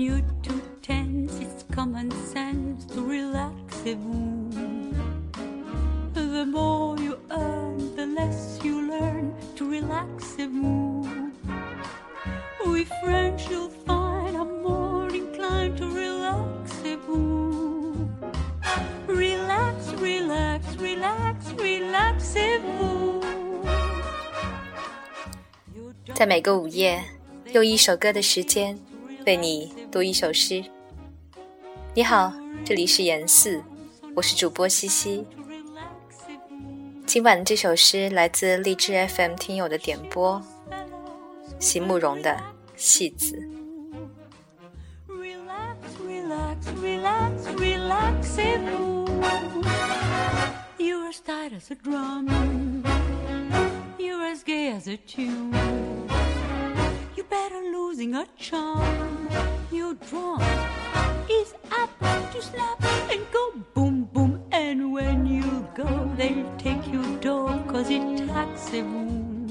[0.00, 4.50] you're too tense, it's common sense to relax a vous.
[6.12, 11.06] The more you earn, the less you learn to relax a vous.
[12.66, 18.08] With French, you'll find I'm more inclined to relax a vous.
[19.06, 23.22] Relax, relax, relax, relax a vous.
[26.14, 27.04] 在每个午夜，
[27.52, 28.78] 用一首歌的时间
[29.25, 30.63] 为你读一首诗。
[31.93, 32.33] 你好，
[32.65, 33.63] 这里是严四，
[34.15, 35.25] 我是主播西西。
[37.05, 40.41] 今晚的这首诗来自荔枝 FM 听友的点播，
[41.59, 42.31] 席慕容的
[42.75, 43.35] 《戏子》。
[45.13, 48.61] Relax, relax, relax, relax it
[50.79, 52.27] You're as tight as a drum.
[53.99, 56.00] You're as gay as a tune.
[57.91, 59.27] You losing a charm.
[59.69, 60.41] Your drum
[61.29, 61.99] is apt
[62.31, 64.39] to snap and go boom boom.
[64.53, 69.49] And when you go, they'll take your dog cause it tacks a boom.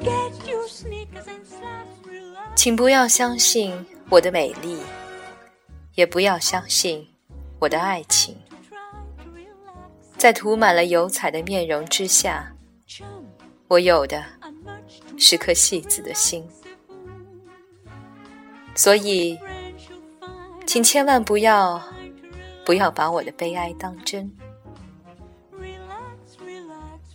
[0.00, 2.56] Get your sneakers and slaps, relax.
[2.56, 3.74] 请不要相信
[4.08, 4.78] 我的美丽，
[5.94, 7.06] 也不要相信
[7.58, 8.34] 我的爱情。
[10.16, 12.50] 在涂满了油彩的面容之下，
[13.68, 14.24] 我有的
[15.18, 16.46] 是颗戏子的心。
[18.74, 19.38] 所以，
[20.66, 21.82] 请千万不要
[22.64, 24.30] 不要把我的悲哀当真，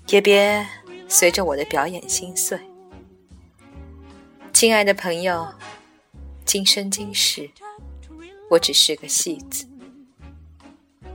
[0.07, 0.67] 也别
[1.07, 2.59] 随着我的表演心碎。
[4.53, 5.47] 亲爱的朋友，
[6.45, 7.49] 今生今世，
[8.49, 9.65] 我只是个戏子，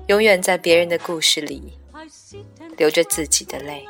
[0.09, 1.75] 永远在别人的故事里
[2.77, 3.87] 流着自己的泪。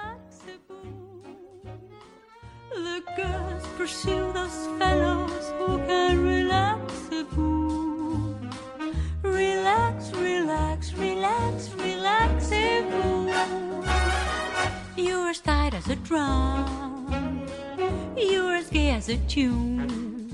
[3.91, 8.39] pursue those fellows who can relax the fool.
[9.23, 13.27] Relax, relax, relax, relax the fool.
[14.97, 17.45] You're as tight as a drum.
[18.17, 20.31] You're as gay as a tune.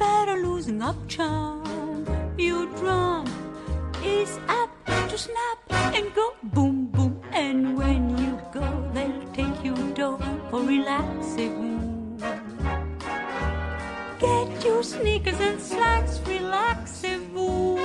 [0.00, 2.04] Better losing up charm.
[2.36, 3.24] Your drum
[4.02, 4.70] is up
[5.10, 5.58] to snap
[5.94, 7.22] and go boom, boom.
[7.32, 10.18] And when you go, they'll take you dough
[10.50, 11.71] for relaxing.
[14.92, 17.78] sneakers and slacks, relaxez-vous.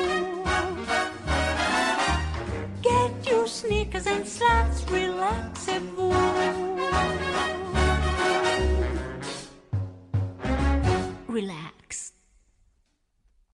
[2.82, 5.97] Get your sneakers and slacks, relaxez-vous.